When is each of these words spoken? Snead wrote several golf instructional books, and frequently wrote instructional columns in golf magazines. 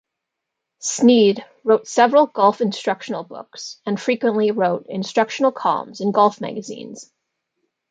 Snead 0.79 1.45
wrote 1.63 1.87
several 1.87 2.25
golf 2.25 2.59
instructional 2.59 3.23
books, 3.23 3.79
and 3.85 4.01
frequently 4.01 4.49
wrote 4.49 4.87
instructional 4.89 5.51
columns 5.51 6.01
in 6.01 6.11
golf 6.11 6.41
magazines. 6.41 7.13